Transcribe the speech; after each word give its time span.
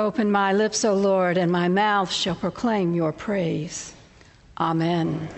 Open 0.00 0.32
my 0.32 0.54
lips, 0.54 0.82
O 0.86 0.94
Lord, 0.94 1.36
and 1.36 1.52
my 1.52 1.68
mouth 1.68 2.10
shall 2.10 2.34
proclaim 2.34 2.94
your 2.94 3.12
praise. 3.12 3.92
Amen. 4.58 5.28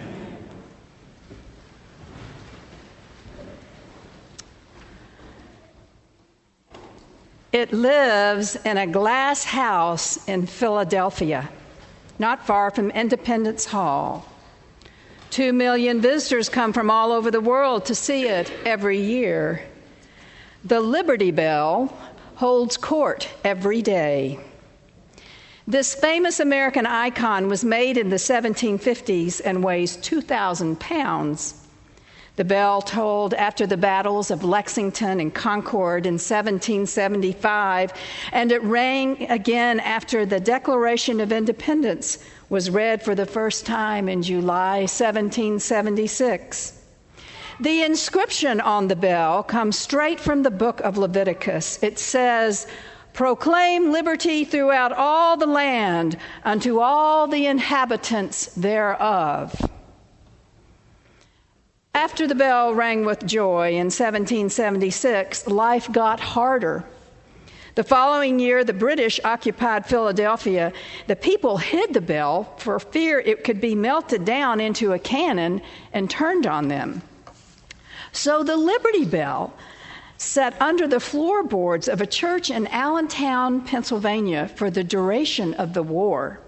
It 7.53 7.73
lives 7.73 8.55
in 8.65 8.77
a 8.77 8.87
glass 8.87 9.43
house 9.43 10.29
in 10.29 10.47
Philadelphia, 10.47 11.51
not 12.21 12.47
far 12.47 12.71
from 12.71 12.93
Independence 12.93 13.65
Hall. 13.65 14.25
Two 15.31 15.53
million 15.53 16.01
visitors 16.01 16.49
come 16.49 16.73
from 16.73 16.89
all 16.89 17.11
over 17.11 17.33
the 17.33 17.41
world 17.41 17.87
to 17.87 17.97
see 17.97 18.29
it 18.29 18.53
every 18.65 19.01
year. 19.01 19.65
The 20.63 20.79
Liberty 20.79 21.33
Bell 21.33 21.93
holds 22.37 22.77
court 22.77 23.29
every 23.43 23.83
day. 23.83 24.39
This 25.67 25.95
famous 25.95 26.41
American 26.41 26.87
icon 26.87 27.49
was 27.49 27.65
made 27.65 27.97
in 27.97 28.11
the 28.11 28.17
1750s 28.17 29.41
and 29.45 29.63
weighs 29.63 29.97
2,000 29.97 30.81
pounds. 30.81 31.55
The 32.35 32.45
bell 32.45 32.83
tolled 32.83 33.35
after 33.35 33.67
the 33.67 33.77
battles 33.77 34.33
of 34.33 34.43
Lexington 34.43 35.21
and 35.21 35.33
Concord 35.33 36.07
in 36.07 36.15
1775, 36.15 37.93
and 38.33 38.51
it 38.51 38.63
rang 38.65 39.31
again 39.31 39.79
after 39.81 40.27
the 40.27 40.41
Declaration 40.41 41.21
of 41.21 41.31
Independence 41.31 42.19
was 42.49 42.71
read 42.71 43.03
for 43.03 43.15
the 43.15 43.27
first 43.27 43.65
time 43.65 44.09
in 44.09 44.23
July 44.23 44.81
1776. 44.81 46.81
The 47.61 47.83
inscription 47.83 48.61
on 48.61 48.89
the 48.89 48.97
bell 48.97 49.45
comes 49.45 49.79
straight 49.79 50.19
from 50.19 50.43
the 50.43 50.51
book 50.51 50.81
of 50.81 50.99
Leviticus. 50.99 51.81
It 51.83 51.99
says, 51.99 52.67
Proclaim 53.13 53.93
liberty 53.93 54.45
throughout 54.45 54.93
all 54.93 55.37
the 55.37 55.47
land 55.47 56.17
unto 56.45 56.81
all 56.81 57.27
the 57.27 57.47
inhabitants 57.47 58.47
thereof. 58.55 59.55
After 61.95 62.27
the 62.27 62.35
bell 62.35 62.73
rang 62.75 63.05
with 63.05 63.27
joy 63.27 63.73
in 63.73 63.87
1776, 63.87 65.47
life 65.47 65.93
got 65.93 66.21
harder. 66.21 66.85
The 67.75 67.85
following 67.85 68.39
year, 68.39 68.65
the 68.65 68.73
British 68.73 69.21
occupied 69.25 69.87
Philadelphia. 69.87 70.73
The 71.07 71.17
people 71.17 71.59
hid 71.59 71.95
the 71.95 72.01
bell 72.01 72.55
for 72.59 72.79
fear 72.79 73.21
it 73.21 73.45
could 73.45 73.61
be 73.61 73.75
melted 73.75 74.25
down 74.25 74.61
into 74.61 74.93
a 74.93 74.99
cannon 74.99 75.63
and 75.93 76.11
turned 76.11 76.47
on 76.47 76.69
them. 76.69 77.03
So 78.13 78.43
the 78.43 78.57
Liberty 78.57 79.07
Bell 79.07 79.55
set 80.23 80.61
under 80.63 80.87
the 80.87 81.01
floorboards 81.01 81.89
of 81.89 82.01
a 82.01 82.07
church 82.07 82.51
in 82.51 82.67
Allentown, 82.69 83.61
Pennsylvania, 83.61 84.49
for 84.49 84.71
the 84.71 84.85
duration 84.85 85.53
of 85.55 85.75
the 85.75 85.83
war. 85.83 86.41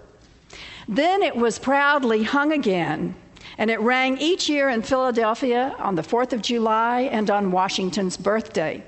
Then 0.87 1.21
it 1.21 1.35
was 1.35 1.59
proudly 1.59 2.23
hung 2.23 2.51
again, 2.51 3.15
and 3.57 3.69
it 3.69 3.79
rang 3.81 4.17
each 4.17 4.47
year 4.47 4.69
in 4.69 4.81
Philadelphia 4.81 5.75
on 5.77 5.95
the 5.95 6.01
4th 6.01 6.31
of 6.31 6.41
July 6.41 7.01
and 7.01 7.29
on 7.29 7.51
Washington's 7.51 8.17
birthday. 8.17 8.83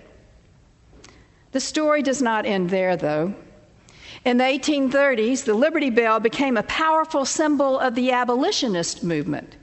The 1.51 1.59
story 1.59 2.01
does 2.01 2.21
not 2.21 2.45
end 2.45 2.69
there, 2.69 2.95
though. 2.95 3.33
In 4.25 4.37
the 4.37 4.43
1830s, 4.43 5.45
the 5.45 5.53
Liberty 5.53 5.89
Bell 5.89 6.19
became 6.19 6.57
a 6.57 6.63
powerful 6.63 7.25
symbol 7.25 7.79
of 7.79 7.95
the 7.95 8.11
abolitionist 8.11 9.03
movement. 9.03 9.55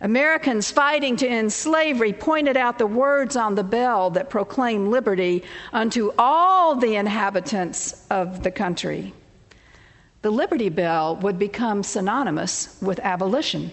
Americans 0.00 0.70
fighting 0.70 1.16
to 1.16 1.26
end 1.26 1.52
slavery 1.52 2.12
pointed 2.12 2.56
out 2.56 2.78
the 2.78 2.86
words 2.86 3.34
on 3.34 3.56
the 3.56 3.64
bell 3.64 4.10
that 4.10 4.30
proclaim 4.30 4.90
liberty 4.90 5.42
unto 5.72 6.12
all 6.16 6.76
the 6.76 6.94
inhabitants 6.94 8.06
of 8.08 8.44
the 8.44 8.50
country. 8.50 9.12
The 10.22 10.30
Liberty 10.30 10.68
Bell 10.68 11.16
would 11.16 11.38
become 11.38 11.82
synonymous 11.82 12.76
with 12.80 13.00
abolition. 13.00 13.70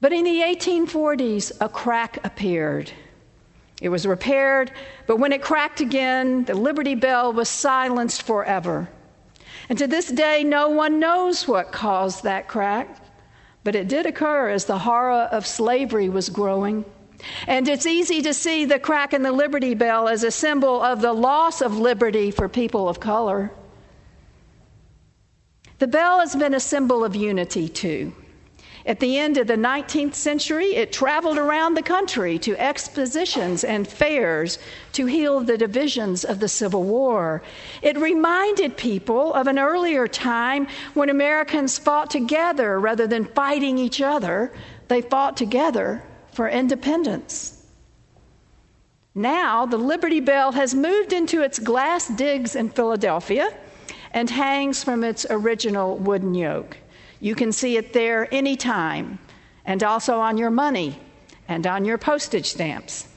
But 0.00 0.12
in 0.12 0.24
the 0.24 0.40
1840s, 0.40 1.52
a 1.60 1.68
crack 1.68 2.24
appeared. 2.24 2.90
It 3.80 3.88
was 3.88 4.06
repaired, 4.06 4.70
but 5.06 5.18
when 5.18 5.32
it 5.32 5.42
cracked 5.42 5.80
again, 5.80 6.44
the 6.44 6.54
Liberty 6.54 6.94
Bell 6.94 7.32
was 7.32 7.48
silenced 7.48 8.22
forever. 8.22 8.88
And 9.68 9.78
to 9.78 9.86
this 9.86 10.10
day, 10.10 10.44
no 10.44 10.68
one 10.68 10.98
knows 10.98 11.48
what 11.48 11.72
caused 11.72 12.22
that 12.24 12.48
crack. 12.48 13.05
But 13.66 13.74
it 13.74 13.88
did 13.88 14.06
occur 14.06 14.50
as 14.50 14.66
the 14.66 14.78
horror 14.78 15.28
of 15.32 15.44
slavery 15.44 16.08
was 16.08 16.28
growing. 16.28 16.84
And 17.48 17.66
it's 17.66 17.84
easy 17.84 18.22
to 18.22 18.32
see 18.32 18.64
the 18.64 18.78
crack 18.78 19.12
in 19.12 19.24
the 19.24 19.32
Liberty 19.32 19.74
Bell 19.74 20.06
as 20.06 20.22
a 20.22 20.30
symbol 20.30 20.80
of 20.80 21.00
the 21.00 21.12
loss 21.12 21.60
of 21.60 21.76
liberty 21.76 22.30
for 22.30 22.48
people 22.48 22.88
of 22.88 23.00
color. 23.00 23.50
The 25.80 25.88
bell 25.88 26.20
has 26.20 26.36
been 26.36 26.54
a 26.54 26.60
symbol 26.60 27.04
of 27.04 27.16
unity, 27.16 27.68
too. 27.68 28.14
At 28.86 29.00
the 29.00 29.18
end 29.18 29.36
of 29.36 29.48
the 29.48 29.56
19th 29.56 30.14
century, 30.14 30.76
it 30.76 30.92
traveled 30.92 31.38
around 31.38 31.74
the 31.74 31.82
country 31.82 32.38
to 32.38 32.56
expositions 32.56 33.64
and 33.64 33.86
fairs 33.86 34.60
to 34.92 35.06
heal 35.06 35.40
the 35.40 35.58
divisions 35.58 36.24
of 36.24 36.38
the 36.38 36.48
Civil 36.48 36.84
War. 36.84 37.42
It 37.82 37.98
reminded 37.98 38.76
people 38.76 39.34
of 39.34 39.48
an 39.48 39.58
earlier 39.58 40.06
time 40.06 40.68
when 40.94 41.10
Americans 41.10 41.78
fought 41.78 42.10
together 42.10 42.78
rather 42.78 43.08
than 43.08 43.24
fighting 43.24 43.76
each 43.76 44.00
other, 44.00 44.52
they 44.86 45.00
fought 45.02 45.36
together 45.36 46.04
for 46.30 46.48
independence. 46.48 47.64
Now, 49.16 49.66
the 49.66 49.78
Liberty 49.78 50.20
Bell 50.20 50.52
has 50.52 50.74
moved 50.74 51.12
into 51.12 51.42
its 51.42 51.58
glass 51.58 52.06
digs 52.06 52.54
in 52.54 52.68
Philadelphia 52.68 53.48
and 54.12 54.30
hangs 54.30 54.84
from 54.84 55.02
its 55.02 55.26
original 55.28 55.96
wooden 55.96 56.34
yoke. 56.34 56.76
You 57.20 57.34
can 57.34 57.52
see 57.52 57.76
it 57.76 57.92
there 57.92 58.32
anytime, 58.32 59.18
and 59.64 59.82
also 59.82 60.18
on 60.20 60.36
your 60.36 60.50
money 60.50 61.00
and 61.48 61.66
on 61.66 61.84
your 61.84 61.98
postage 61.98 62.46
stamps. 62.46 63.08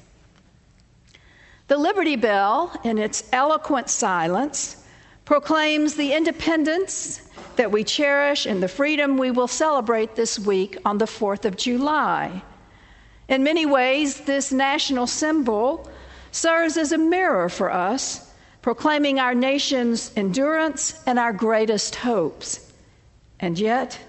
The 1.67 1.77
Liberty 1.77 2.15
Bell, 2.15 2.79
in 2.83 2.97
its 2.97 3.27
eloquent 3.31 3.89
silence, 3.89 4.83
proclaims 5.25 5.95
the 5.95 6.13
independence 6.13 7.21
that 7.57 7.71
we 7.71 7.83
cherish 7.83 8.45
and 8.45 8.63
the 8.63 8.67
freedom 8.67 9.17
we 9.17 9.31
will 9.31 9.47
celebrate 9.47 10.15
this 10.15 10.39
week 10.39 10.77
on 10.85 10.97
the 10.97 11.05
4th 11.05 11.45
of 11.45 11.57
July. 11.57 12.41
In 13.27 13.43
many 13.43 13.65
ways, 13.65 14.21
this 14.21 14.51
national 14.51 15.05
symbol 15.05 15.89
serves 16.31 16.77
as 16.77 16.91
a 16.91 16.97
mirror 16.97 17.49
for 17.49 17.71
us, 17.71 18.33
proclaiming 18.61 19.19
our 19.19 19.35
nation's 19.35 20.11
endurance 20.15 21.03
and 21.05 21.19
our 21.19 21.33
greatest 21.33 21.95
hopes 21.95 22.68
and 23.39 23.57
yet 23.57 23.99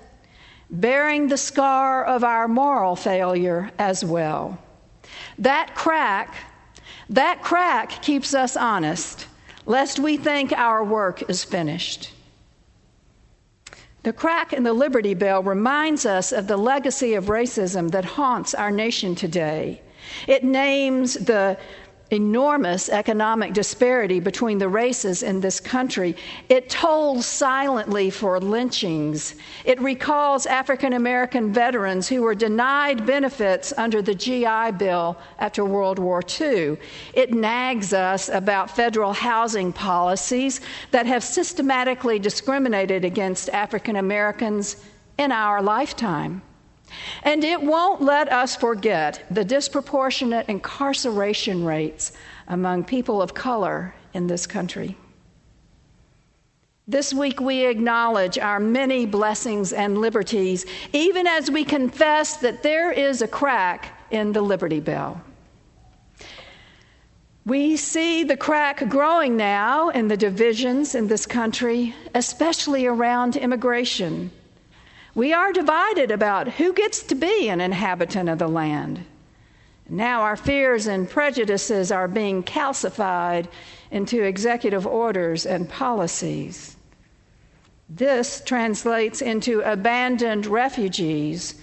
bearing 0.71 1.29
the 1.29 1.37
scar 1.37 2.05
of 2.05 2.23
our 2.23 2.47
moral 2.47 2.95
failure 2.97 3.71
as 3.79 4.05
well. 4.05 4.59
That 5.39 5.75
crack, 5.75 6.35
that 7.09 7.43
crack 7.43 8.03
keeps 8.03 8.35
us 8.35 8.57
honest, 8.57 9.27
lest 9.67 9.99
we 9.99 10.17
think 10.17 10.53
our 10.53 10.85
work 10.85 11.29
is 11.29 11.43
finished. 11.43 12.13
The 14.03 14.13
crack 14.13 14.53
in 14.53 14.63
the 14.63 14.73
Liberty 14.73 15.15
Bell 15.15 15.43
reminds 15.43 16.07
us 16.07 16.33
of 16.33 16.47
the 16.47 16.57
legacy 16.57 17.15
of 17.15 17.27
racism 17.27 17.91
that 17.91 18.05
haunts 18.05 18.55
our 18.55 18.71
nation 18.71 19.15
today. 19.15 19.83
It 20.27 20.43
names 20.43 21.15
the 21.15 21.59
enormous 22.11 22.89
economic 22.89 23.53
disparity 23.53 24.21
between 24.21 24.59
the 24.59 24.69
races 24.69 25.23
in 25.23 25.41
this 25.41 25.61
country. 25.61 26.17
It 26.49 26.69
tolls 26.69 27.27
silently 27.27 28.11
for 28.11 28.41
lynchings. 28.41 29.37
It 29.65 29.81
recalls 29.81 30.47
African 30.47 30.95
American 30.95 31.53
veterans 31.53 32.09
who 32.09 32.23
were 32.23 32.35
denied 32.35 33.07
benefits 33.07 33.73
under 33.77 34.03
the 34.03 34.15
GI 34.15 34.73
Bill 34.79 35.17
after 35.39 35.65
World 35.65 35.99
War 35.99 36.23
II. 36.41 36.77
It 37.15 37.33
nags 37.33 37.93
us 37.93 38.29
about 38.29 38.71
federal 38.71 39.13
housing 39.13 39.73
policies 39.73 40.61
that 40.91 41.07
have 41.07 41.23
systematically 41.23 42.19
discriminated 42.19 43.05
against 43.05 43.49
African 43.51 43.97
Americans 43.97 44.85
in 45.19 45.31
our 45.31 45.63
lifetime. 45.63 46.43
And 47.23 47.45
it 47.45 47.63
won't 47.63 48.01
let 48.01 48.33
us 48.33 48.57
forget 48.57 49.23
the 49.31 49.45
disproportionate 49.45 50.49
incarceration 50.49 51.65
rates 51.65 52.13
among 52.49 52.85
people 52.85 53.21
of 53.21 53.35
color 53.35 53.95
in 54.15 54.27
this 54.27 54.47
country. 54.47 54.97
This 56.89 57.15
week, 57.15 57.41
we 57.41 57.67
acknowledge 57.67 58.37
our 58.37 58.59
many 58.59 59.07
blessings 59.07 59.73
and 59.73 59.99
liberties, 59.99 60.67
even 60.93 61.27
as 61.27 61.49
we 61.49 61.65
confess 61.65 62.39
that 62.39 62.65
there 62.65 62.91
is 62.91 63.23
a 63.23 63.29
crack 63.29 63.97
in 64.11 64.33
the 64.33 64.41
Liberty 64.41 64.81
Bell. 64.81 65.23
We 67.47 67.77
see 67.77 68.25
the 68.25 68.37
crack 68.37 68.89
growing 68.89 69.37
now 69.37 69.91
in 69.91 70.09
the 70.09 70.17
divisions 70.17 70.95
in 70.95 71.07
this 71.07 71.27
country, 71.27 71.95
especially 72.15 72.87
around 72.87 73.37
immigration. 73.37 74.33
We 75.15 75.33
are 75.33 75.53
divided 75.53 76.11
about 76.11 76.49
who 76.49 76.73
gets 76.73 77.03
to 77.05 77.15
be 77.15 77.49
an 77.49 77.61
inhabitant 77.61 78.29
of 78.29 78.39
the 78.39 78.49
land. 78.49 79.05
Now 79.89 80.23
our 80.23 80.37
fears 80.37 80.87
and 80.87 81.11
prejudices 81.11 81.91
are 81.91 82.07
being 82.07 82.45
calcified 82.45 83.49
into 83.91 84.23
executive 84.23 84.87
orders 84.87 85.47
and 85.47 85.69
policies. 85.69 86.77
This 87.89 88.41
translates 88.47 89.21
into 89.21 89.63
abandoned 89.63 90.47
refugees, 90.47 91.57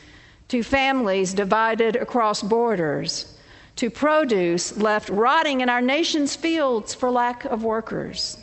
to 0.49 0.61
families 0.61 1.33
divided 1.33 1.95
across 1.95 2.41
borders, 2.41 3.37
to 3.77 3.89
produce 3.89 4.75
left 4.75 5.07
rotting 5.07 5.61
in 5.61 5.69
our 5.69 5.81
nation's 5.81 6.35
fields 6.35 6.93
for 6.93 7.09
lack 7.09 7.45
of 7.45 7.63
workers. 7.63 8.37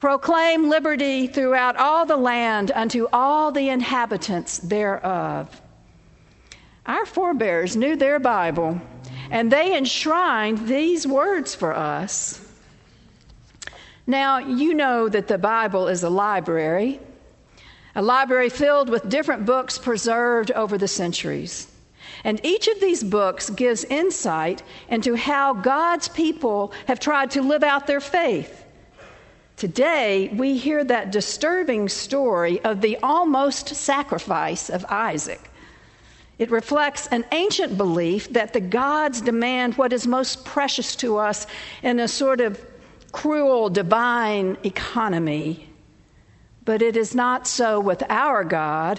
Proclaim 0.00 0.70
liberty 0.70 1.26
throughout 1.26 1.76
all 1.76 2.06
the 2.06 2.16
land 2.16 2.72
unto 2.74 3.06
all 3.12 3.52
the 3.52 3.68
inhabitants 3.68 4.56
thereof. 4.58 5.60
Our 6.86 7.04
forebears 7.04 7.76
knew 7.76 7.96
their 7.96 8.18
Bible, 8.18 8.80
and 9.30 9.52
they 9.52 9.76
enshrined 9.76 10.66
these 10.66 11.06
words 11.06 11.54
for 11.54 11.76
us. 11.76 12.40
Now, 14.06 14.38
you 14.38 14.72
know 14.72 15.06
that 15.10 15.28
the 15.28 15.36
Bible 15.36 15.86
is 15.86 16.02
a 16.02 16.10
library, 16.10 16.98
a 17.94 18.00
library 18.00 18.48
filled 18.48 18.88
with 18.88 19.10
different 19.10 19.44
books 19.44 19.76
preserved 19.76 20.50
over 20.52 20.78
the 20.78 20.88
centuries. 20.88 21.70
And 22.24 22.40
each 22.42 22.68
of 22.68 22.80
these 22.80 23.04
books 23.04 23.50
gives 23.50 23.84
insight 23.84 24.62
into 24.88 25.14
how 25.14 25.52
God's 25.52 26.08
people 26.08 26.72
have 26.86 27.00
tried 27.00 27.32
to 27.32 27.42
live 27.42 27.62
out 27.62 27.86
their 27.86 28.00
faith. 28.00 28.64
Today, 29.60 30.30
we 30.32 30.56
hear 30.56 30.82
that 30.84 31.12
disturbing 31.12 31.90
story 31.90 32.64
of 32.64 32.80
the 32.80 32.96
almost 33.02 33.68
sacrifice 33.74 34.70
of 34.70 34.86
Isaac. 34.88 35.50
It 36.38 36.50
reflects 36.50 37.08
an 37.08 37.26
ancient 37.30 37.76
belief 37.76 38.32
that 38.32 38.54
the 38.54 38.62
gods 38.62 39.20
demand 39.20 39.74
what 39.74 39.92
is 39.92 40.06
most 40.06 40.46
precious 40.46 40.96
to 40.96 41.18
us 41.18 41.46
in 41.82 42.00
a 42.00 42.08
sort 42.08 42.40
of 42.40 42.58
cruel 43.12 43.68
divine 43.68 44.56
economy. 44.64 45.68
But 46.64 46.80
it 46.80 46.96
is 46.96 47.14
not 47.14 47.46
so 47.46 47.78
with 47.80 48.02
our 48.08 48.44
God, 48.44 48.98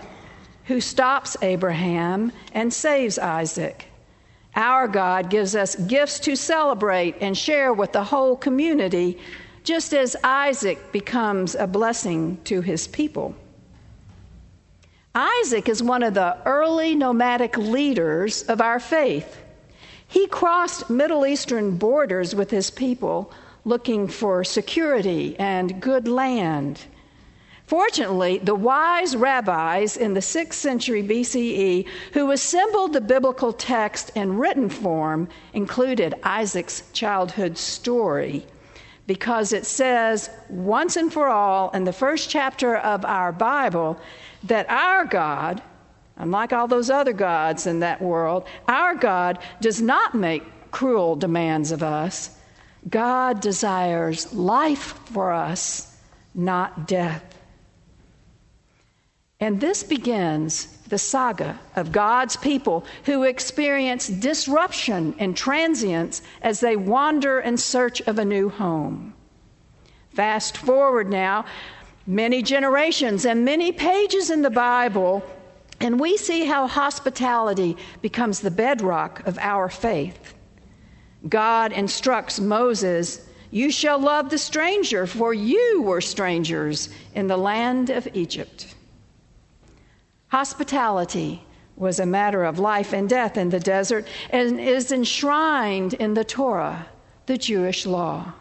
who 0.66 0.80
stops 0.80 1.36
Abraham 1.42 2.32
and 2.54 2.72
saves 2.72 3.18
Isaac. 3.18 3.88
Our 4.56 4.88
God 4.88 5.32
gives 5.32 5.56
us 5.56 5.76
gifts 5.76 6.20
to 6.20 6.36
celebrate 6.36 7.16
and 7.20 7.36
share 7.36 7.74
with 7.74 7.94
the 7.94 8.04
whole 8.04 8.36
community, 8.36 9.18
just 9.64 9.94
as 9.94 10.16
Isaac 10.24 10.92
becomes 10.92 11.56
a 11.56 11.68
blessing 11.68 12.38
to 12.46 12.62
his 12.62 12.88
people. 12.88 13.36
Isaac 15.14 15.68
is 15.68 15.84
one 15.84 16.04
of 16.04 16.14
the 16.14 16.38
early 16.46 16.96
nomadic 16.96 17.58
leaders 17.58 18.44
of 18.44 18.62
our 18.62 18.80
faith. 18.80 19.38
He 20.08 20.28
crossed 20.28 20.90
Middle 20.90 21.26
Eastern 21.26 21.78
borders 21.78 22.34
with 22.34 22.50
his 22.50 22.70
people 22.70 23.32
looking 23.66 24.08
for 24.08 24.44
security 24.44 25.36
and 25.38 25.82
good 25.82 26.08
land. 26.08 26.82
Fortunately, 27.68 28.38
the 28.40 28.56
wise 28.56 29.16
rabbis 29.16 29.96
in 29.96 30.14
the 30.14 30.20
6th 30.20 30.54
century 30.54 31.04
BCE 31.04 31.88
who 32.14 32.32
assembled 32.32 32.94
the 32.94 33.02
biblical 33.02 33.54
text 33.54 34.12
in 34.16 34.38
written 34.38 34.70
form 34.70 35.30
included 35.54 36.16
Isaac's 36.24 36.84
childhood 36.92 37.58
story 37.58 38.46
because 39.08 39.54
it 39.54 39.66
says 39.66 40.30
once 40.50 40.96
and 40.96 41.12
for 41.12 41.28
all 41.28 41.70
in 41.72 41.84
the 41.84 41.94
first 41.94 42.30
chapter 42.30 42.78
of 42.78 43.04
our 43.06 43.32
Bible 43.32 44.00
that 44.44 44.70
our 44.70 45.06
God, 45.06 45.62
unlike 46.18 46.54
all 46.54 46.68
those 46.68 46.90
other 46.90 47.14
gods 47.14 47.68
in 47.68 47.80
that 47.80 48.02
world, 48.02 48.46
our 48.68 48.96
God 48.96 49.40
does 49.60 49.82
not 49.82 50.16
make 50.16 50.44
cruel 50.72 51.16
demands 51.16 51.72
of 51.72 51.84
us. 51.84 52.36
God 52.90 53.42
desires 53.42 54.34
life 54.34 55.00
for 55.06 55.32
us, 55.32 55.96
not 56.34 56.88
death. 56.88 57.41
And 59.42 59.60
this 59.60 59.82
begins 59.82 60.68
the 60.88 61.00
saga 61.00 61.60
of 61.76 61.92
God's 61.92 62.36
people 62.36 62.86
who 63.06 63.24
experience 63.24 64.08
disruption 64.08 65.16
and 65.18 65.36
transience 65.36 66.22
as 66.44 66.60
they 66.60 66.76
wander 66.76 67.40
in 67.40 67.58
search 67.58 68.02
of 68.02 68.20
a 68.20 68.26
new 68.26 68.50
home. 68.50 69.16
Fast 70.14 70.58
forward 70.58 71.10
now 71.10 71.46
many 72.06 72.44
generations 72.44 73.26
and 73.26 73.44
many 73.44 73.72
pages 73.72 74.30
in 74.30 74.44
the 74.44 74.50
Bible, 74.52 75.24
and 75.80 76.00
we 76.00 76.18
see 76.18 76.46
how 76.46 76.68
hospitality 76.68 77.78
becomes 78.04 78.42
the 78.42 78.52
bedrock 78.52 79.26
of 79.26 79.40
our 79.40 79.70
faith. 79.70 80.36
God 81.28 81.72
instructs 81.72 82.40
Moses, 82.40 83.28
You 83.50 83.72
shall 83.72 83.98
love 83.98 84.30
the 84.30 84.38
stranger, 84.38 85.08
for 85.08 85.34
you 85.34 85.82
were 85.82 86.02
strangers 86.02 86.90
in 87.16 87.26
the 87.26 87.38
land 87.38 87.90
of 87.90 88.08
Egypt. 88.14 88.76
Hospitality 90.32 91.44
was 91.76 92.00
a 92.00 92.06
matter 92.06 92.46
of 92.46 92.58
life 92.58 92.94
and 92.94 93.10
death 93.10 93.36
in 93.36 93.50
the 93.50 93.60
desert 93.60 94.08
and 94.30 94.62
is 94.62 94.94
enshrined 94.94 95.94
in 95.96 96.14
the 96.14 96.24
Torah, 96.24 96.88
the 97.26 97.38
Jewish 97.38 97.86
law. 97.86 98.32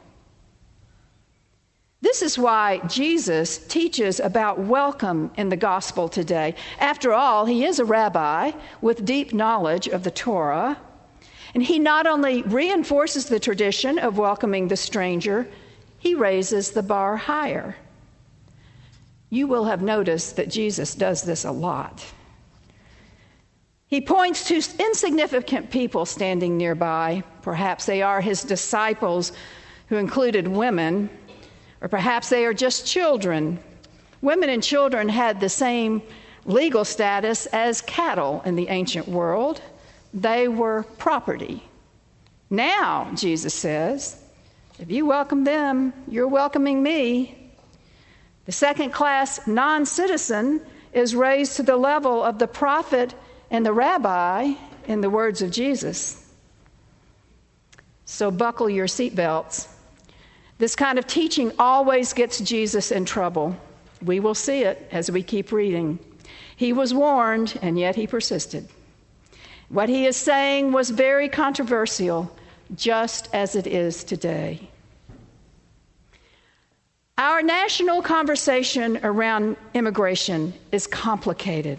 This 2.01 2.23
is 2.23 2.39
why 2.39 2.79
Jesus 2.87 3.59
teaches 3.67 4.21
about 4.21 4.61
welcome 4.61 5.33
in 5.37 5.49
the 5.49 5.57
gospel 5.57 6.09
today. 6.09 6.55
After 6.79 7.13
all, 7.13 7.45
he 7.45 7.65
is 7.65 7.81
a 7.81 7.85
rabbi 7.85 8.53
with 8.81 9.05
deep 9.05 9.33
knowledge 9.33 9.89
of 9.89 10.05
the 10.05 10.13
Torah, 10.13 10.79
and 11.55 11.63
he 11.65 11.81
not 11.81 12.07
only 12.07 12.43
reinforces 12.43 13.27
the 13.27 13.41
tradition 13.41 13.99
of 13.99 14.17
welcoming 14.17 14.69
the 14.69 14.77
stranger, 14.77 15.49
he 15.99 16.15
raises 16.15 16.71
the 16.71 16.85
bar 16.85 17.17
higher. 17.17 17.75
You 19.31 19.47
will 19.47 19.65
have 19.65 19.81
noticed 19.81 20.37
that 20.37 20.51
Jesus 20.51 20.95
does 20.95 21.23
this 21.23 21.45
a 21.45 21.51
lot. 21.51 22.05
He 23.87 24.01
points 24.01 24.45
to 24.49 24.57
insignificant 24.79 25.71
people 25.71 26.05
standing 26.07 26.57
nearby. 26.57 27.25
Perhaps 27.43 27.87
they 27.87 28.03
are 28.03 28.21
his 28.21 28.43
disciples, 28.43 29.33
who 29.89 29.97
included 29.97 30.47
women 30.47 31.11
or 31.81 31.89
perhaps 31.89 32.29
they 32.29 32.45
are 32.45 32.55
just 32.55 32.87
children. 32.87 33.59
Women 34.23 34.51
and 34.51 34.63
children 34.63 35.09
had 35.09 35.41
the 35.41 35.49
same 35.49 36.03
legal 36.45 36.85
status 36.85 37.47
as 37.47 37.81
cattle 37.83 38.43
in 38.45 38.57
the 38.57 38.69
ancient 38.69 39.09
world, 39.09 39.61
they 40.13 40.49
were 40.49 40.85
property. 40.99 41.63
Now, 42.51 43.11
Jesus 43.15 43.55
says, 43.55 44.23
if 44.79 44.91
you 44.91 45.07
welcome 45.07 45.45
them, 45.45 45.93
you're 46.09 46.29
welcoming 46.29 46.83
me. 46.83 47.40
The 48.51 48.57
second 48.57 48.91
class 48.91 49.47
non 49.47 49.87
citizen 49.87 50.61
is 50.93 51.15
raised 51.15 51.55
to 51.59 51.63
the 51.63 51.77
level 51.77 52.21
of 52.25 52.41
the 52.41 52.49
prophet 52.49 53.15
and 53.49 53.65
the 53.65 53.73
rabbi, 53.73 54.55
in 54.89 55.03
the 55.03 55.09
words 55.09 55.41
of 55.41 55.53
Jesus. 55.53 56.29
So, 58.07 58.33
buckle 58.33 58.69
your 58.69 58.89
seatbelts 58.89 59.69
this 60.59 60.75
kind 60.75 60.99
of 60.99 61.07
teaching 61.07 61.53
always 61.61 62.13
gets 62.13 62.41
Jesus 62.41 62.91
in 62.91 63.05
trouble. 63.05 63.57
We 64.05 64.19
will 64.19 64.35
see 64.35 64.65
it 64.65 64.85
as 64.91 65.13
we 65.13 65.23
keep 65.23 65.53
reading. 65.53 66.01
He 66.57 66.73
was 66.73 66.93
warned, 66.93 67.57
and 67.63 67.79
yet 67.79 67.95
he 67.95 68.09
persisted. 68.09 68.69
What 69.69 69.89
he 69.89 70.07
is 70.07 70.17
saying 70.17 70.73
was 70.73 70.91
very 70.91 71.29
controversial, 71.29 72.37
just 72.75 73.29
as 73.33 73.55
it 73.55 73.69
is 73.69 74.03
today. 74.03 74.71
Our 77.21 77.43
national 77.43 78.01
conversation 78.01 78.99
around 79.03 79.59
immigration 79.75 80.55
is 80.73 80.87
complicated. 80.87 81.79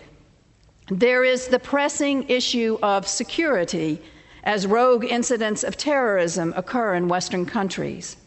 There 0.91 1.23
is 1.23 1.47
the 1.47 1.57
pressing 1.57 2.29
issue 2.29 2.77
of 2.83 3.07
security 3.07 4.03
as 4.43 4.67
rogue 4.67 5.03
incidents 5.03 5.63
of 5.63 5.77
terrorism 5.77 6.53
occur 6.55 6.93
in 6.93 7.07
Western 7.07 7.47
countries. 7.47 8.17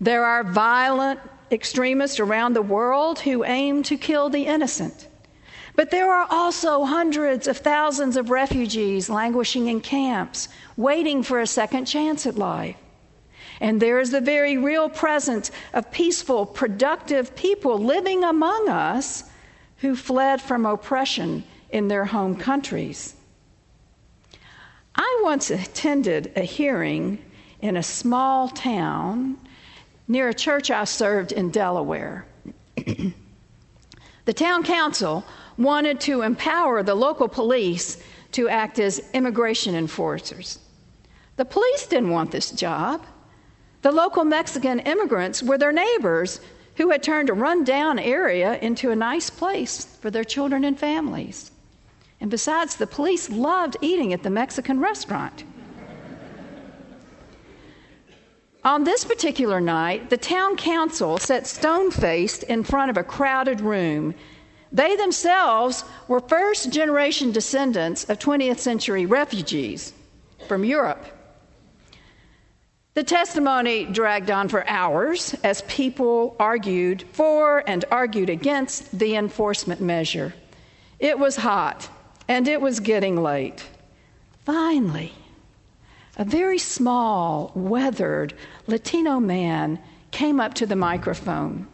There 0.00 0.24
are 0.24 0.42
violent 0.42 1.20
extremists 1.52 2.18
around 2.18 2.54
the 2.54 2.62
world 2.62 3.20
who 3.20 3.44
aim 3.44 3.84
to 3.84 3.96
kill 3.96 4.28
the 4.28 4.44
innocent. 4.44 5.06
But 5.76 5.92
there 5.92 6.12
are 6.12 6.26
also 6.28 6.84
hundreds 6.84 7.46
of 7.46 7.58
thousands 7.58 8.16
of 8.16 8.30
refugees 8.30 9.08
languishing 9.08 9.68
in 9.68 9.80
camps, 9.80 10.48
waiting 10.76 11.22
for 11.22 11.38
a 11.38 11.46
second 11.46 11.84
chance 11.84 12.26
at 12.26 12.34
life. 12.36 12.74
And 13.62 13.80
there 13.80 14.00
is 14.00 14.10
the 14.10 14.20
very 14.20 14.58
real 14.58 14.88
presence 14.88 15.52
of 15.72 15.92
peaceful, 15.92 16.44
productive 16.44 17.36
people 17.36 17.78
living 17.78 18.24
among 18.24 18.68
us 18.68 19.22
who 19.76 19.94
fled 19.94 20.42
from 20.42 20.66
oppression 20.66 21.44
in 21.70 21.86
their 21.86 22.04
home 22.04 22.34
countries. 22.36 23.14
I 24.96 25.20
once 25.22 25.48
attended 25.50 26.32
a 26.34 26.40
hearing 26.40 27.24
in 27.60 27.76
a 27.76 27.84
small 27.84 28.48
town 28.48 29.38
near 30.08 30.30
a 30.30 30.34
church 30.34 30.72
I 30.72 30.82
served 30.82 31.30
in 31.30 31.50
Delaware. 31.50 32.26
the 32.74 34.32
town 34.34 34.64
council 34.64 35.24
wanted 35.56 36.00
to 36.00 36.22
empower 36.22 36.82
the 36.82 36.96
local 36.96 37.28
police 37.28 38.02
to 38.32 38.48
act 38.48 38.80
as 38.80 39.08
immigration 39.12 39.76
enforcers. 39.76 40.58
The 41.36 41.44
police 41.44 41.86
didn't 41.86 42.10
want 42.10 42.32
this 42.32 42.50
job. 42.50 43.06
The 43.82 43.92
local 43.92 44.24
Mexican 44.24 44.78
immigrants 44.80 45.42
were 45.42 45.58
their 45.58 45.72
neighbors 45.72 46.40
who 46.76 46.90
had 46.90 47.02
turned 47.02 47.28
a 47.28 47.34
run-down 47.34 47.98
area 47.98 48.56
into 48.58 48.90
a 48.90 48.96
nice 48.96 49.28
place 49.28 49.84
for 50.00 50.10
their 50.10 50.24
children 50.24 50.64
and 50.64 50.78
families. 50.78 51.50
And 52.20 52.30
besides, 52.30 52.76
the 52.76 52.86
police 52.86 53.28
loved 53.28 53.76
eating 53.80 54.12
at 54.12 54.22
the 54.22 54.30
Mexican 54.30 54.78
restaurant. 54.78 55.44
On 58.64 58.84
this 58.84 59.04
particular 59.04 59.60
night, 59.60 60.08
the 60.08 60.16
town 60.16 60.56
council 60.56 61.18
sat 61.18 61.48
stone 61.48 61.90
faced 61.90 62.44
in 62.44 62.62
front 62.62 62.90
of 62.90 62.96
a 62.96 63.02
crowded 63.02 63.60
room. 63.60 64.14
They 64.70 64.94
themselves 64.94 65.84
were 66.06 66.20
first 66.20 66.70
generation 66.70 67.32
descendants 67.32 68.08
of 68.08 68.20
20th 68.20 68.60
century 68.60 69.04
refugees 69.04 69.92
from 70.46 70.64
Europe. 70.64 71.04
The 72.94 73.04
testimony 73.04 73.86
dragged 73.86 74.30
on 74.30 74.48
for 74.48 74.68
hours 74.68 75.34
as 75.42 75.62
people 75.62 76.36
argued 76.38 77.04
for 77.12 77.64
and 77.66 77.84
argued 77.90 78.28
against 78.28 78.98
the 78.98 79.16
enforcement 79.16 79.80
measure. 79.80 80.34
It 80.98 81.18
was 81.18 81.36
hot 81.36 81.88
and 82.28 82.46
it 82.46 82.60
was 82.60 82.80
getting 82.80 83.16
late. 83.16 83.64
Finally, 84.44 85.12
a 86.18 86.24
very 86.24 86.58
small, 86.58 87.50
weathered 87.54 88.34
Latino 88.66 89.18
man 89.18 89.78
came 90.10 90.38
up 90.38 90.52
to 90.54 90.66
the 90.66 90.76
microphone. 90.76 91.66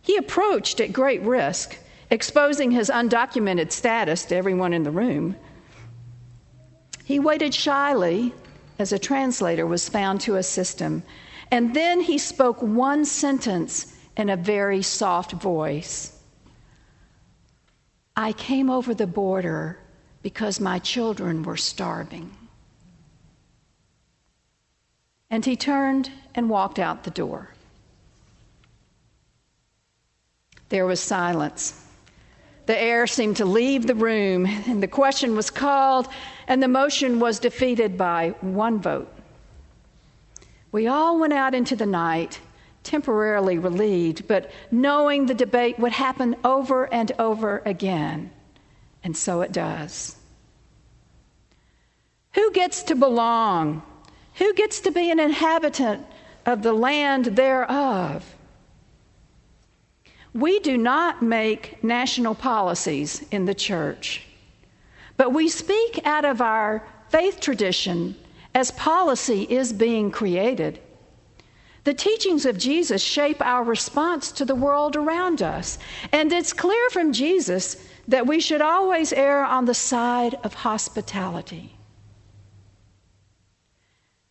He 0.00 0.16
approached 0.16 0.80
at 0.80 0.94
great 0.94 1.20
risk, 1.20 1.78
exposing 2.10 2.70
his 2.70 2.88
undocumented 2.88 3.70
status 3.70 4.24
to 4.26 4.36
everyone 4.36 4.72
in 4.72 4.82
the 4.82 4.90
room. 4.90 5.36
He 7.04 7.20
waited 7.20 7.52
shyly 7.52 8.32
as 8.78 8.92
a 8.92 8.98
translator 8.98 9.66
was 9.66 9.88
found 9.88 10.20
to 10.22 10.36
assist 10.36 10.78
him. 10.78 11.02
And 11.50 11.74
then 11.74 12.00
he 12.00 12.18
spoke 12.18 12.62
one 12.62 13.04
sentence 13.04 13.94
in 14.16 14.30
a 14.30 14.36
very 14.36 14.82
soft 14.82 15.32
voice 15.32 16.18
I 18.16 18.32
came 18.32 18.68
over 18.68 18.94
the 18.94 19.06
border 19.06 19.78
because 20.22 20.60
my 20.60 20.78
children 20.78 21.42
were 21.42 21.56
starving. 21.56 22.30
And 25.30 25.44
he 25.44 25.56
turned 25.56 26.10
and 26.34 26.50
walked 26.50 26.78
out 26.78 27.04
the 27.04 27.10
door. 27.10 27.48
There 30.68 30.84
was 30.86 31.00
silence. 31.00 31.81
The 32.66 32.80
air 32.80 33.06
seemed 33.06 33.38
to 33.38 33.44
leave 33.44 33.86
the 33.86 33.94
room, 33.94 34.46
and 34.46 34.82
the 34.82 34.88
question 34.88 35.34
was 35.34 35.50
called, 35.50 36.08
and 36.46 36.62
the 36.62 36.68
motion 36.68 37.18
was 37.18 37.38
defeated 37.38 37.98
by 37.98 38.34
one 38.40 38.80
vote. 38.80 39.12
We 40.70 40.86
all 40.86 41.18
went 41.18 41.32
out 41.32 41.54
into 41.54 41.76
the 41.76 41.86
night, 41.86 42.40
temporarily 42.82 43.58
relieved, 43.58 44.26
but 44.26 44.50
knowing 44.70 45.26
the 45.26 45.34
debate 45.34 45.78
would 45.78 45.92
happen 45.92 46.36
over 46.44 46.92
and 46.92 47.12
over 47.18 47.62
again. 47.66 48.30
And 49.04 49.16
so 49.16 49.40
it 49.40 49.52
does. 49.52 50.16
Who 52.34 52.52
gets 52.52 52.82
to 52.84 52.94
belong? 52.94 53.82
Who 54.36 54.54
gets 54.54 54.80
to 54.80 54.90
be 54.90 55.10
an 55.10 55.20
inhabitant 55.20 56.06
of 56.46 56.62
the 56.62 56.72
land 56.72 57.26
thereof? 57.26 58.36
We 60.34 60.60
do 60.60 60.78
not 60.78 61.22
make 61.22 61.82
national 61.84 62.34
policies 62.34 63.24
in 63.30 63.44
the 63.44 63.54
church, 63.54 64.22
but 65.16 65.32
we 65.32 65.48
speak 65.48 66.00
out 66.04 66.24
of 66.24 66.40
our 66.40 66.86
faith 67.10 67.38
tradition 67.40 68.16
as 68.54 68.70
policy 68.70 69.42
is 69.42 69.72
being 69.72 70.10
created. 70.10 70.80
The 71.84 71.94
teachings 71.94 72.46
of 72.46 72.56
Jesus 72.56 73.02
shape 73.02 73.44
our 73.44 73.62
response 73.64 74.32
to 74.32 74.44
the 74.44 74.54
world 74.54 74.96
around 74.96 75.42
us, 75.42 75.78
and 76.12 76.32
it's 76.32 76.52
clear 76.52 76.90
from 76.90 77.12
Jesus 77.12 77.76
that 78.08 78.26
we 78.26 78.40
should 78.40 78.62
always 78.62 79.12
err 79.12 79.44
on 79.44 79.66
the 79.66 79.74
side 79.74 80.34
of 80.44 80.54
hospitality. 80.54 81.76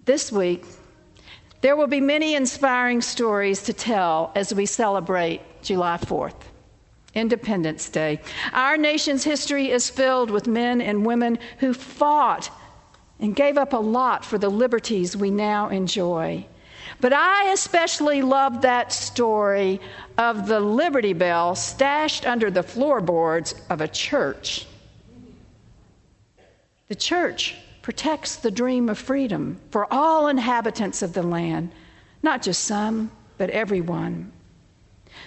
This 0.03 0.31
week, 0.31 0.65
there 1.61 1.75
will 1.75 1.87
be 1.87 2.01
many 2.01 2.33
inspiring 2.33 3.01
stories 3.01 3.61
to 3.63 3.73
tell 3.73 4.31
as 4.33 4.53
we 4.53 4.65
celebrate 4.65 5.41
July 5.61 5.97
4th, 5.97 6.41
Independence 7.13 7.89
Day. 7.89 8.19
Our 8.53 8.77
nation's 8.77 9.23
history 9.23 9.71
is 9.71 9.89
filled 9.89 10.31
with 10.31 10.47
men 10.47 10.81
and 10.81 11.05
women 11.05 11.39
who 11.59 11.73
fought 11.73 12.49
and 13.19 13.35
gave 13.35 13.57
up 13.57 13.73
a 13.73 13.77
lot 13.77 14.25
for 14.25 14.37
the 14.37 14.49
liberties 14.49 15.15
we 15.15 15.29
now 15.29 15.69
enjoy. 15.69 16.45
But 16.99 17.13
I 17.13 17.51
especially 17.51 18.21
love 18.21 18.61
that 18.61 18.91
story 18.91 19.79
of 20.17 20.47
the 20.47 20.59
Liberty 20.59 21.13
Bell 21.13 21.55
stashed 21.55 22.25
under 22.25 22.51
the 22.51 22.63
floorboards 22.63 23.55
of 23.69 23.81
a 23.81 23.87
church. 23.87 24.67
The 26.87 26.95
church 26.95 27.55
protects 27.81 28.35
the 28.35 28.51
dream 28.51 28.89
of 28.89 28.97
freedom 28.97 29.59
for 29.71 29.91
all 29.91 30.27
inhabitants 30.27 31.01
of 31.01 31.13
the 31.13 31.23
land, 31.23 31.71
not 32.21 32.41
just 32.41 32.63
some, 32.63 33.11
but 33.37 33.49
everyone. 33.49 34.31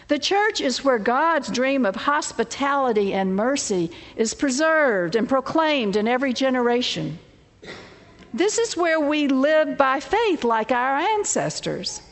The 0.08 0.18
church 0.18 0.61
is 0.61 0.84
where 0.84 0.99
God's 0.99 1.49
dream 1.49 1.87
of 1.87 1.96
hospitality 1.96 3.14
and 3.14 3.34
mercy 3.34 3.90
is 4.16 4.34
preserved 4.34 5.16
and 5.16 5.28
proclaimed 5.28 5.96
in 5.96 6.06
every 6.06 6.32
generation. 6.32 7.18
This 8.34 8.58
is 8.58 8.76
where 8.76 9.00
we 9.00 9.28
live 9.28 9.78
by 9.78 10.00
faith 10.00 10.44
like 10.44 10.73
our 10.73 10.99
ancestors. 10.99 12.02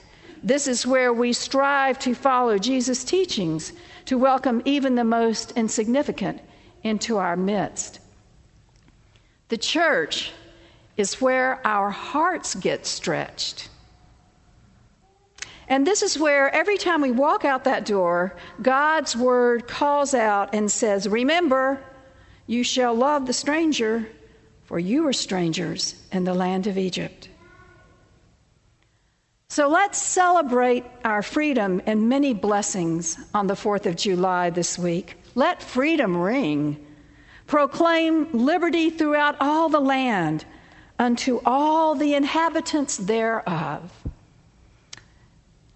This 0.42 0.66
is 0.66 0.86
where 0.86 1.12
we 1.12 1.32
strive 1.32 1.98
to 2.00 2.14
follow 2.14 2.58
Jesus' 2.58 3.04
teachings, 3.04 3.72
to 4.06 4.16
welcome 4.16 4.62
even 4.64 4.94
the 4.94 5.04
most 5.04 5.52
insignificant 5.52 6.40
into 6.82 7.18
our 7.18 7.36
midst. 7.36 8.00
The 9.48 9.58
church 9.58 10.32
is 10.96 11.20
where 11.20 11.60
our 11.66 11.90
hearts 11.90 12.54
get 12.54 12.86
stretched. 12.86 13.68
And 15.72 15.86
this 15.86 16.02
is 16.02 16.18
where 16.18 16.54
every 16.54 16.76
time 16.76 17.00
we 17.00 17.10
walk 17.10 17.46
out 17.46 17.64
that 17.64 17.86
door, 17.86 18.36
God's 18.60 19.16
word 19.16 19.66
calls 19.66 20.12
out 20.12 20.54
and 20.54 20.70
says, 20.70 21.08
Remember, 21.08 21.82
you 22.46 22.62
shall 22.62 22.94
love 22.94 23.24
the 23.24 23.32
stranger, 23.32 24.06
for 24.64 24.78
you 24.78 25.04
were 25.04 25.14
strangers 25.14 25.94
in 26.12 26.24
the 26.24 26.34
land 26.34 26.66
of 26.66 26.76
Egypt. 26.76 27.30
So 29.48 29.70
let's 29.70 29.96
celebrate 29.96 30.84
our 31.06 31.22
freedom 31.22 31.80
and 31.86 32.06
many 32.06 32.34
blessings 32.34 33.16
on 33.32 33.46
the 33.46 33.54
4th 33.54 33.86
of 33.86 33.96
July 33.96 34.50
this 34.50 34.78
week. 34.78 35.14
Let 35.34 35.62
freedom 35.62 36.14
ring. 36.14 36.84
Proclaim 37.46 38.30
liberty 38.34 38.90
throughout 38.90 39.36
all 39.40 39.70
the 39.70 39.80
land 39.80 40.44
unto 40.98 41.40
all 41.46 41.94
the 41.94 42.14
inhabitants 42.14 42.98
thereof. 42.98 43.90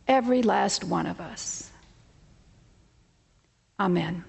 Every 0.09 0.43
last 0.43 0.85
one 0.85 1.07
of 1.07 1.21
us. 1.21 1.71
Amen. 3.79 4.25